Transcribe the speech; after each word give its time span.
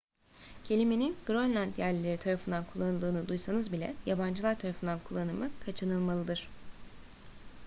kelimenin 0.63 1.15
grönland 1.27 1.77
yerlileri 1.77 2.17
tarafından 2.17 2.65
kullanıldığını 2.73 3.27
duysanız 3.27 3.71
bile 3.71 3.93
yabancılar 4.05 4.59
tarafından 4.59 4.99
kullanımı 4.99 5.49
kaçınılmalıdır 5.65 6.47